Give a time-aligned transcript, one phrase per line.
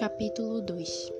[0.00, 1.12] Capítulo 2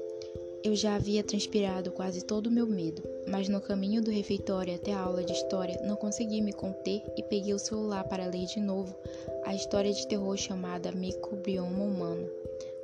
[0.64, 4.94] Eu já havia transpirado quase todo o meu medo, mas no caminho do refeitório até
[4.94, 8.58] a aula de história não consegui me conter e peguei o celular para ler de
[8.58, 8.96] novo
[9.44, 12.26] a história de terror chamada Microbioma Humano,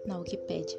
[0.05, 0.79] na Wikipédia.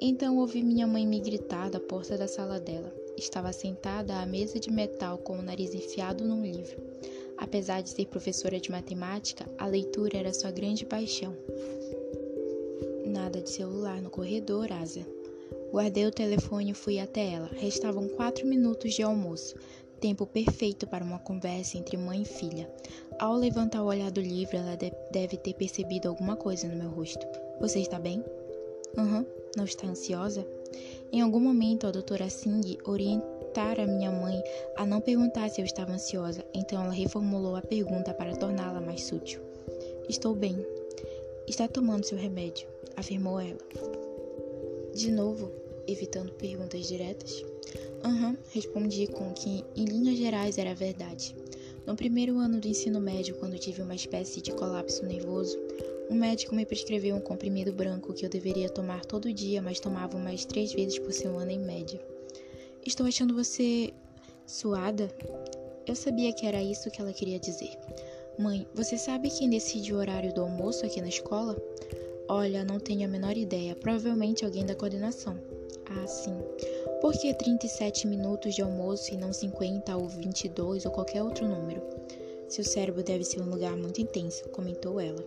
[0.00, 2.90] Então ouvi minha mãe me gritar da porta da sala dela.
[3.18, 6.80] Estava sentada à mesa de metal com o nariz enfiado num livro.
[7.36, 11.36] Apesar de ser professora de matemática, a leitura era sua grande paixão.
[13.10, 15.04] Nada de celular no corredor, Asa.
[15.72, 17.50] Guardei o telefone e fui até ela.
[17.56, 19.56] Restavam quatro minutos de almoço.
[19.98, 22.70] Tempo perfeito para uma conversa entre mãe e filha.
[23.18, 24.78] Ao levantar o olhar do livro, ela
[25.10, 27.26] deve ter percebido alguma coisa no meu rosto.
[27.60, 28.24] Você está bem?
[28.96, 29.18] Aham.
[29.18, 29.26] Uhum.
[29.56, 30.46] Não está ansiosa?
[31.10, 34.40] Em algum momento, a doutora Singh orientara minha mãe
[34.76, 39.02] a não perguntar se eu estava ansiosa, então ela reformulou a pergunta para torná-la mais
[39.02, 39.40] sutil.
[40.08, 40.64] Estou bem.
[41.48, 43.58] Está tomando seu remédio afirmou ela.
[44.94, 45.50] De novo,
[45.86, 47.44] evitando perguntas diretas.
[48.04, 51.34] Aham, uhum, respondi com que, em linhas gerais, era verdade.
[51.86, 55.58] No primeiro ano do ensino médio, quando tive uma espécie de colapso nervoso,
[56.10, 60.18] um médico me prescreveu um comprimido branco que eu deveria tomar todo dia, mas tomava
[60.18, 62.00] mais três vezes por semana em média.
[62.84, 63.92] Estou achando você
[64.46, 65.08] suada?
[65.86, 67.70] Eu sabia que era isso que ela queria dizer.
[68.38, 71.56] Mãe, você sabe quem decide o horário do almoço aqui na escola?
[72.32, 73.74] Olha, não tenho a menor ideia.
[73.74, 75.36] Provavelmente alguém da coordenação.
[75.86, 76.32] Ah, sim.
[77.00, 81.82] Por que 37 minutos de almoço e não 50 ou 22 ou qualquer outro número?
[82.48, 85.18] Seu cérebro deve ser um lugar muito intenso, comentou ela.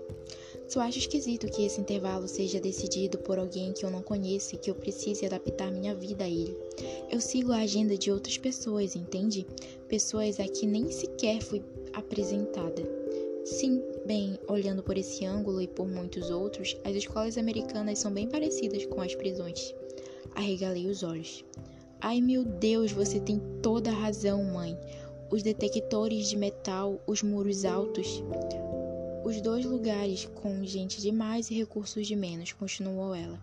[0.70, 4.58] Só acho esquisito que esse intervalo seja decidido por alguém que eu não conheço e
[4.58, 6.58] que eu precise adaptar minha vida a ele.
[7.12, 9.46] Eu sigo a agenda de outras pessoas, entende?
[9.90, 13.03] Pessoas a que nem sequer fui apresentada.
[13.46, 18.26] Sim, bem, olhando por esse ângulo e por muitos outros, as escolas americanas são bem
[18.30, 19.76] parecidas com as prisões.
[20.34, 21.44] Arregalei os olhos.
[22.00, 24.80] Ai meu Deus, você tem toda a razão, mãe.
[25.30, 28.24] Os detectores de metal, os muros altos.
[29.26, 33.40] Os dois lugares com gente de mais e recursos de menos, continuou ela.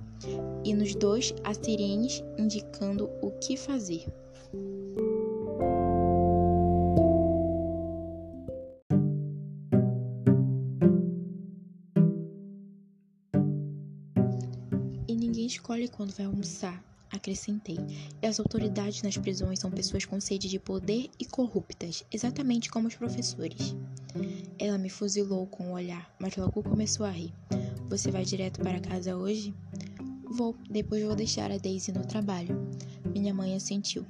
[0.65, 4.06] E nos dois, as sirenes indicando o que fazer.
[15.70, 16.82] Escolhe quando vai almoçar,
[17.12, 17.78] acrescentei.
[18.20, 22.88] E as autoridades nas prisões são pessoas com sede de poder e corruptas, exatamente como
[22.88, 23.76] os professores.
[24.58, 27.32] Ela me fuzilou com o olhar, mas logo começou a rir.
[27.88, 29.54] Você vai direto para casa hoje?
[30.25, 32.69] Vou, depois vou deixar a Daisy no trabalho.
[33.14, 34.04] Minha mãe assentiu.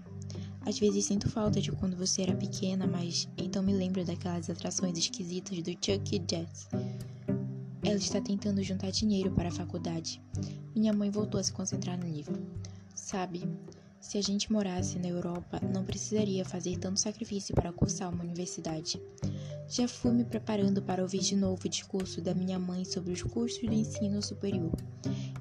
[0.62, 4.96] Às vezes sinto falta de quando você era pequena, mas então me lembro daquelas atrações
[4.96, 6.68] esquisitas do Chuck e Jazz.
[7.82, 10.22] Ela está tentando juntar dinheiro para a faculdade.
[10.74, 12.40] Minha mãe voltou a se concentrar no livro.
[12.94, 13.42] Sabe,
[14.00, 19.00] se a gente morasse na Europa, não precisaria fazer tanto sacrifício para cursar uma universidade.
[19.68, 23.22] Já fui me preparando para ouvir de novo o discurso da minha mãe sobre os
[23.22, 24.72] custos do ensino superior.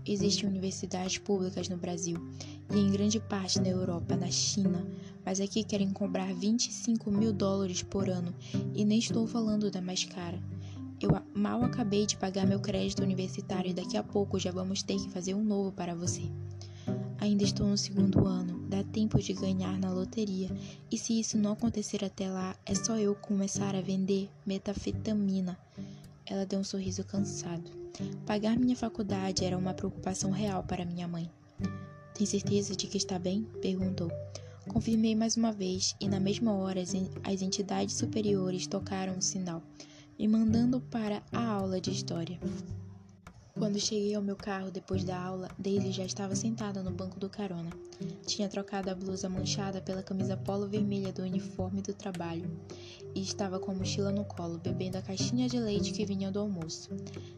[0.06, 2.18] Existem universidades públicas no Brasil
[2.74, 4.86] e em grande parte na Europa, na China,
[5.26, 8.34] mas aqui querem cobrar 25 mil dólares por ano
[8.74, 10.40] e nem estou falando da mais cara.
[11.02, 14.98] Eu mal acabei de pagar meu crédito universitário e daqui a pouco já vamos ter
[14.98, 16.24] que fazer um novo para você.
[17.20, 20.50] Ainda estou no segundo ano, dá tempo de ganhar na loteria,
[20.92, 25.58] e se isso não acontecer até lá, é só eu começar a vender metafetamina.
[26.26, 27.72] Ela deu um sorriso cansado.
[28.26, 31.30] Pagar minha faculdade era uma preocupação real para minha mãe.
[32.14, 33.44] Tem certeza de que está bem?
[33.62, 34.12] perguntou.
[34.68, 39.64] Confirmei mais uma vez, e na mesma hora as entidades superiores tocaram o sinal
[40.20, 42.38] me mandando para a aula de história.
[43.58, 47.30] Quando cheguei ao meu carro depois da aula, Daisy já estava sentada no banco do
[47.30, 47.70] carona.
[48.28, 52.52] Tinha trocado a blusa manchada pela camisa polo vermelha do uniforme do trabalho
[53.16, 56.40] e estava com a mochila no colo, bebendo a caixinha de leite que vinha do
[56.40, 56.90] almoço.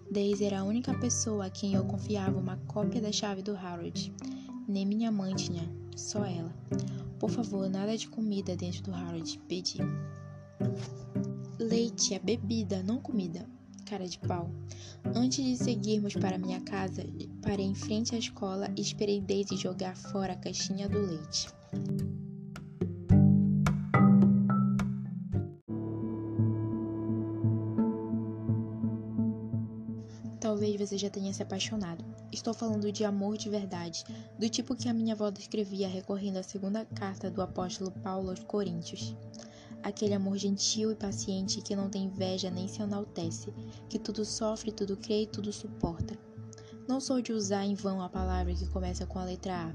[0.09, 4.11] Daisy era a única pessoa a quem eu confiava uma cópia da chave do Harold.
[4.67, 6.51] Nem minha mãe tinha, só ela.
[7.19, 9.77] Por favor, nada de comida dentro do Harold, pedi.
[11.61, 13.47] Leite é bebida, não comida.
[13.85, 14.49] Cara de pau.
[15.13, 17.03] Antes de seguirmos para minha casa,
[17.39, 21.49] parei em frente à escola e esperei Daisy jogar fora a caixinha do leite.
[30.39, 32.03] Talvez você já tenha se apaixonado.
[32.31, 34.03] Estou falando de amor de verdade,
[34.39, 38.39] do tipo que a minha avó descrevia recorrendo à segunda carta do apóstolo Paulo aos
[38.39, 39.15] Coríntios
[39.83, 43.53] aquele amor gentil e paciente que não tem inveja nem se enaltece,
[43.89, 46.17] que tudo sofre, tudo crê e tudo suporta.
[46.87, 49.73] Não sou de usar em vão a palavra que começa com a letra A,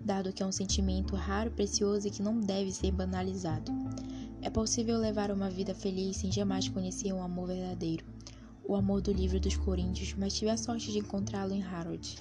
[0.00, 3.72] dado que é um sentimento raro, precioso e que não deve ser banalizado.
[4.42, 8.04] É possível levar uma vida feliz sem jamais conhecer um amor verdadeiro,
[8.64, 12.16] o amor do livro dos Coríntios, mas tive a sorte de encontrá-lo em Harold.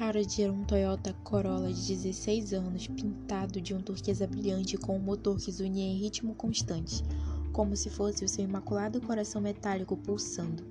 [0.00, 5.00] Harold era um Toyota Corolla de 16 anos, pintado de um turquesa brilhante com um
[5.00, 7.04] motor que zunia em ritmo constante,
[7.52, 10.64] como se fosse o seu imaculado coração metálico pulsando.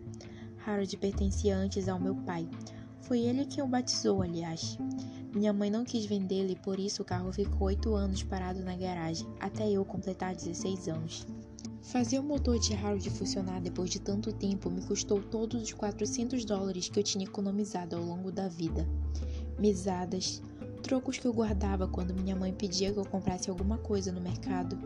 [0.65, 2.49] Harold pertencia antes ao meu pai.
[2.99, 4.77] Foi ele quem o batizou, aliás.
[5.33, 8.75] Minha mãe não quis vendê-lo e por isso o carro ficou oito anos parado na
[8.75, 11.25] garagem, até eu completar 16 anos.
[11.83, 16.45] Fazer o motor de Harold funcionar depois de tanto tempo me custou todos os 400
[16.45, 18.87] dólares que eu tinha economizado ao longo da vida.
[19.59, 20.41] Mesadas,
[20.81, 24.79] trocos que eu guardava quando minha mãe pedia que eu comprasse alguma coisa no mercado,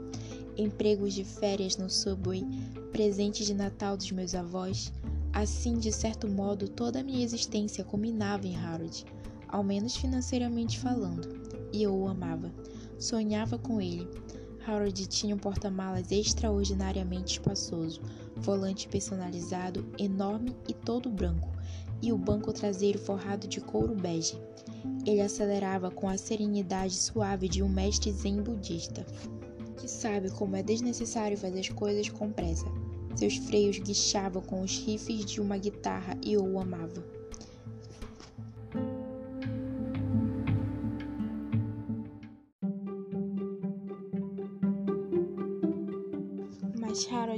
[0.58, 2.44] empregos de férias no Subway,
[2.92, 4.92] presentes de Natal dos meus avós.
[5.32, 9.06] Assim, de certo modo, toda a minha existência culminava em Harold,
[9.48, 11.30] ao menos financeiramente falando,
[11.72, 12.52] e eu o amava.
[12.98, 14.08] Sonhava com ele
[14.68, 18.02] Harold tinha um porta-malas extraordinariamente espaçoso,
[18.36, 21.50] volante personalizado, enorme e todo branco,
[22.02, 24.38] e o banco traseiro forrado de couro bege.
[25.06, 29.06] Ele acelerava com a serenidade suave de um mestre zen budista,
[29.78, 32.66] que sabe como é desnecessário fazer as coisas com pressa.
[33.16, 37.04] Seus freios guichavam com os riffs de uma guitarra e eu o amava.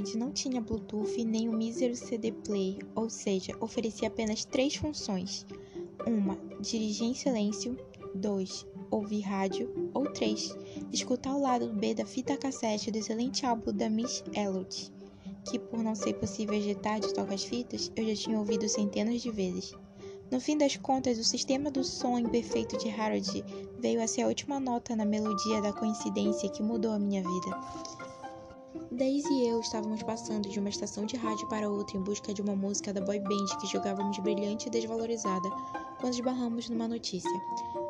[0.00, 5.44] Harold não tinha Bluetooth nem o mísero CD player, ou seja, oferecia apenas três funções:
[6.06, 7.78] uma, dirigir em silêncio,
[8.14, 8.66] 2.
[8.90, 10.56] Ouvir rádio, ou 3.
[10.90, 14.90] Escutar o lado B da fita cassete do excelente álbum da Miss Elliott,
[15.44, 19.74] que por não ser possível ejetar de toca-fitas, eu já tinha ouvido centenas de vezes.
[20.30, 23.44] No fim das contas, o sistema do som imperfeito de Harold
[23.78, 27.60] veio a ser a última nota na melodia da coincidência que mudou a minha vida.
[28.92, 32.40] Daisy e eu estávamos passando de uma estação de rádio para outra em busca de
[32.40, 35.50] uma música da boy band que jogávamos brilhante e desvalorizada,
[36.00, 37.30] quando esbarramos numa notícia.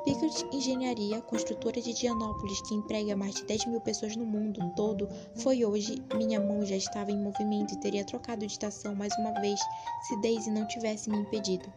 [0.05, 5.07] Pickard Engenharia, construtora de Dianópolis, que emprega mais de 10 mil pessoas no mundo todo,
[5.35, 6.03] foi hoje.
[6.17, 9.61] Minha mão já estava em movimento e teria trocado de estação mais uma vez
[10.09, 11.71] se Daisy não tivesse me impedido.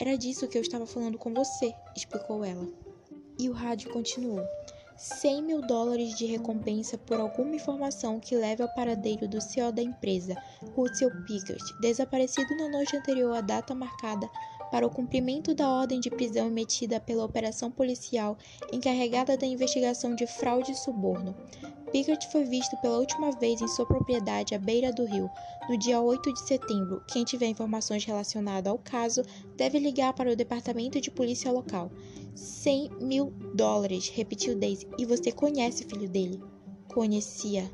[0.00, 2.66] Era disso que eu estava falando com você, explicou ela.
[3.38, 4.42] E o rádio continuou.
[4.96, 9.82] 100 mil dólares de recompensa por alguma informação que leve ao paradeiro do CEO da
[9.82, 10.34] empresa,
[10.74, 14.30] Russell Pickett, desaparecido na noite anterior à data marcada
[14.70, 18.36] para o cumprimento da ordem de prisão emitida pela operação policial
[18.72, 21.34] encarregada da investigação de fraude e suborno.
[21.92, 25.30] Pickett foi visto pela última vez em sua propriedade à beira do rio,
[25.68, 27.02] no dia 8 de setembro.
[27.06, 29.22] Quem tiver informações relacionadas ao caso
[29.56, 31.90] deve ligar para o departamento de polícia local.
[32.34, 34.86] 100 mil dólares, repetiu Daisy.
[34.98, 36.42] E você conhece o filho dele?
[36.88, 37.70] Conhecia.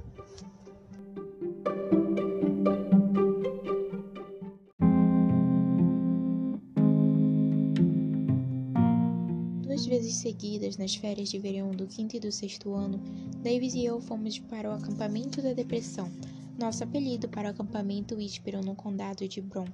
[9.73, 13.01] Duas vezes seguidas, nas férias de verão do quinto e do sexto ano,
[13.43, 16.13] Davis e eu fomos para o acampamento da depressão,
[16.59, 19.65] nosso apelido para o acampamento Whispero no condado de Bron,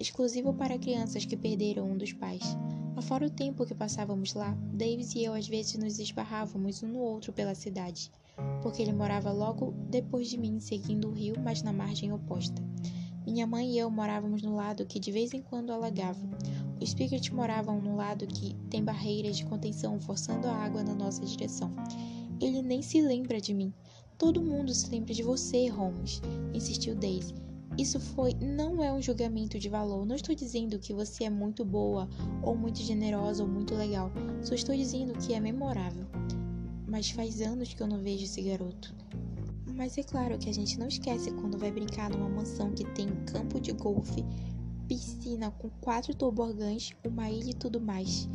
[0.00, 2.44] exclusivo para crianças que perderam um dos pais.
[2.94, 7.00] Afora o tempo que passávamos lá, Davis e eu às vezes nos esbarrávamos um no
[7.00, 8.08] outro pela cidade,
[8.62, 12.62] porque ele morava logo depois de mim, seguindo o rio, mas na margem oposta.
[13.26, 16.20] Minha mãe e eu morávamos no lado que de vez em quando alagava.
[16.80, 21.70] Pickett moravam no lado que tem barreiras de contenção forçando a água na nossa direção.
[22.40, 23.72] Ele nem se lembra de mim.
[24.16, 26.22] Todo mundo se lembra de você, Holmes,
[26.54, 27.34] insistiu Daisy.
[27.78, 30.04] Isso foi, não é um julgamento de valor.
[30.04, 32.08] Não estou dizendo que você é muito boa,
[32.42, 34.10] ou muito generosa, ou muito legal.
[34.42, 36.06] Só estou dizendo que é memorável.
[36.86, 38.94] Mas faz anos que eu não vejo esse garoto.
[39.74, 43.08] Mas é claro que a gente não esquece quando vai brincar numa mansão que tem
[43.24, 44.22] campo de golfe,
[44.90, 48.28] piscina com quatro tobogãs, uma ilha e tudo mais.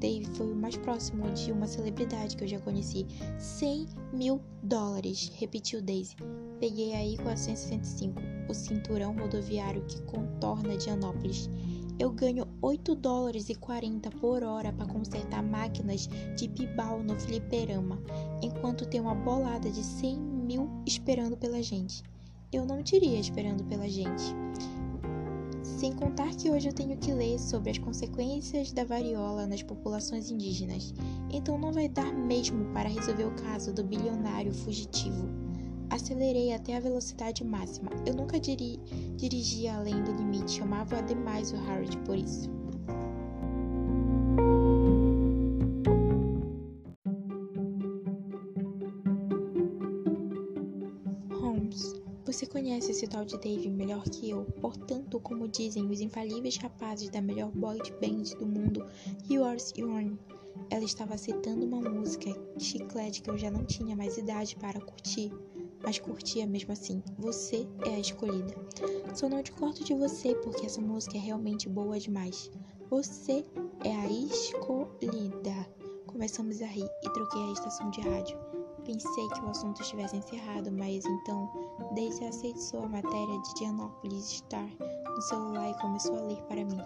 [0.00, 3.06] Dave foi o mais próximo de uma celebridade que eu já conheci.
[3.38, 6.16] 100 mil dólares, repetiu Daisy.
[6.58, 11.48] Peguei aí 465, o cinturão rodoviário que contorna Dianópolis.
[11.96, 18.02] Eu ganho 8 dólares e 40 por hora para consertar máquinas de pibal no fliperama,
[18.42, 22.02] enquanto tem uma bolada de 100 mil esperando pela gente.
[22.52, 24.34] Eu não diria esperando pela gente.
[25.80, 30.30] Sem contar que hoje eu tenho que ler sobre as consequências da variola nas populações
[30.30, 30.92] indígenas,
[31.32, 35.26] então não vai dar mesmo para resolver o caso do bilionário fugitivo.
[35.88, 37.88] Acelerei até a velocidade máxima.
[38.04, 38.78] Eu nunca diri
[39.16, 42.59] dirigia além do limite, chamava demais o Harold por isso.
[53.10, 54.44] Tal de Dave melhor que eu.
[54.60, 58.86] Portanto, como dizem os infalíveis rapazes da melhor boy band do mundo,
[59.28, 60.16] Yours Yourn.
[60.70, 65.32] Ela estava citando uma música chiclete que eu já não tinha mais idade para curtir,
[65.82, 67.02] mas curtia mesmo assim.
[67.18, 68.54] Você é a escolhida.
[69.14, 72.50] Só não discordo de você porque essa música é realmente boa demais.
[72.88, 73.44] Você
[73.84, 75.68] é a escolhida.
[76.06, 78.49] Começamos a rir e troquei a estação de rádio.
[78.90, 81.48] Pensei que o assunto estivesse encerrado, mas então
[81.94, 84.68] Daisy aceitou a matéria de Dianópolis Star
[85.06, 86.82] no celular e começou a ler para mim.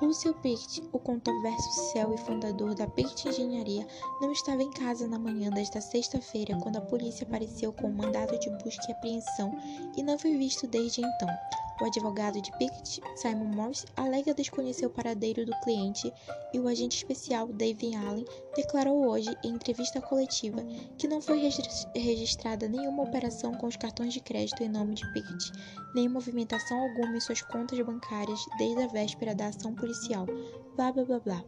[0.00, 3.86] Russell Pitt, o controverso céu e fundador da Pitt Engenharia,
[4.22, 8.38] não estava em casa na manhã desta sexta-feira quando a polícia apareceu com um mandado
[8.38, 9.52] de busca e apreensão
[9.94, 11.28] e não foi visto desde então.
[11.82, 16.12] O advogado de Pickett, Simon Morse, alega desconhecer o paradeiro do cliente
[16.54, 18.24] e o agente especial David Allen
[18.54, 20.62] declarou hoje, em entrevista coletiva,
[20.96, 21.40] que não foi
[21.96, 25.50] registrada nenhuma operação com os cartões de crédito em nome de Pickett,
[25.92, 30.24] nem movimentação alguma em suas contas bancárias desde a véspera da ação policial.
[30.76, 31.44] Blá blá blá blá.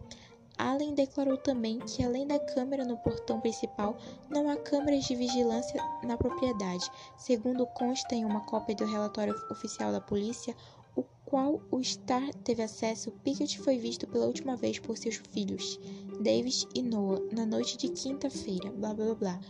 [0.57, 3.97] Allen declarou também que, além da câmera no portão principal,
[4.31, 6.91] não há câmeras de vigilância na propriedade.
[7.17, 10.55] Segundo consta em uma cópia do relatório oficial da polícia,
[10.97, 15.79] o qual o Star teve acesso, Pickett foi visto pela última vez por seus filhos,
[16.21, 18.71] Davis e Noah, na noite de quinta-feira.
[18.71, 19.41] Blá blá blá.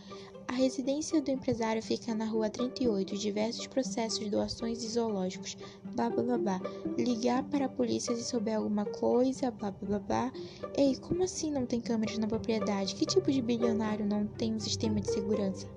[0.47, 5.57] A residência do empresário fica na rua 38, diversos processos, doações e zoológicos,
[5.95, 6.61] blá blá blá.
[6.97, 10.31] Ligar para a polícia se souber alguma coisa, blá blá blá.
[10.77, 12.95] Ei, como assim não tem câmeras na propriedade?
[12.95, 15.67] Que tipo de bilionário não tem um sistema de segurança?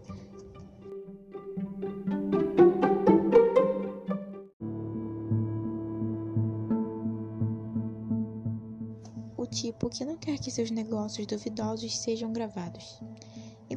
[9.36, 13.00] O tipo que não quer que seus negócios duvidosos sejam gravados.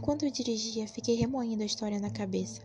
[0.01, 2.60] Enquanto eu dirigia, fiquei remoendo a história na cabeça.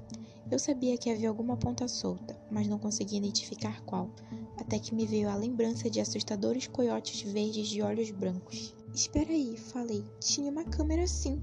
[0.50, 4.10] Eu sabia que havia alguma ponta solta, mas não conseguia identificar qual,
[4.56, 8.74] até que me veio a lembrança de assustadores coiotes verdes de olhos brancos.
[8.94, 10.02] Espera aí, falei.
[10.18, 11.38] Tinha uma câmera sim.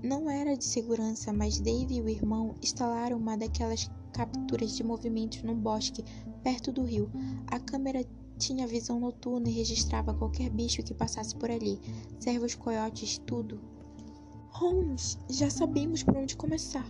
[0.00, 5.42] Não era de segurança, mas Dave e o irmão instalaram uma daquelas capturas de movimentos
[5.42, 6.04] num bosque
[6.44, 7.10] perto do rio.
[7.48, 8.06] A câmera
[8.38, 11.80] tinha visão noturna e registrava qualquer bicho que passasse por ali.
[12.20, 13.74] Servos coiotes, tudo.
[14.58, 16.86] Holmes, já sabemos por onde começar.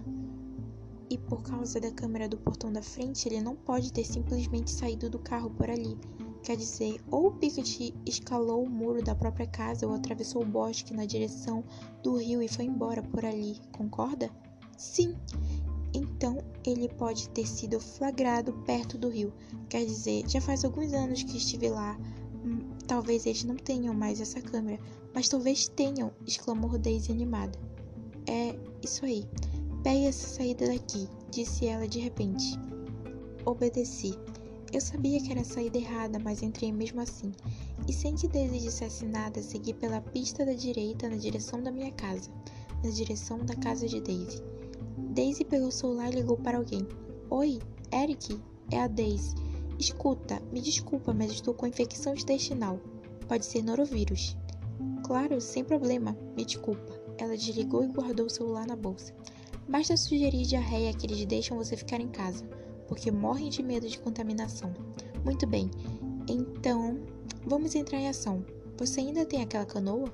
[1.10, 5.10] E por causa da câmera do portão da frente, ele não pode ter simplesmente saído
[5.10, 5.98] do carro por ali.
[6.44, 10.94] Quer dizer, ou o Pickett escalou o muro da própria casa ou atravessou o bosque
[10.94, 11.64] na direção
[12.04, 14.30] do rio e foi embora por ali, concorda?
[14.78, 15.16] Sim.
[15.92, 19.32] Então ele pode ter sido flagrado perto do rio.
[19.68, 21.98] Quer dizer, já faz alguns anos que estive lá.
[22.86, 24.80] Talvez eles não tenham mais essa câmera,
[25.12, 27.58] mas talvez tenham, exclamou Daisy animada.
[28.26, 29.26] É isso aí.
[29.82, 32.58] Pegue essa saída daqui, disse ela de repente.
[33.44, 34.14] Obedeci.
[34.72, 37.32] Eu sabia que era a saída errada, mas entrei mesmo assim.
[37.88, 41.92] E sem que Daisy dissesse nada, segui pela pista da direita na direção da minha
[41.92, 42.30] casa,
[42.82, 44.42] na direção da casa de Daisy.
[45.14, 46.86] Daisy pegou o celular e ligou para alguém.
[47.30, 47.58] Oi,
[47.92, 48.40] Eric?
[48.70, 49.45] É a Daisy.
[49.78, 52.80] Escuta, me desculpa, mas estou com infecção intestinal.
[53.28, 54.36] Pode ser norovírus.
[55.04, 56.98] Claro, sem problema, me desculpa.
[57.18, 59.14] Ela desligou e guardou o celular na bolsa.
[59.68, 62.44] Basta sugerir diarreia que eles deixam você ficar em casa,
[62.88, 64.72] porque morrem de medo de contaminação.
[65.24, 65.70] Muito bem,
[66.28, 67.00] então
[67.46, 68.44] vamos entrar em ação.
[68.78, 70.12] Você ainda tem aquela canoa?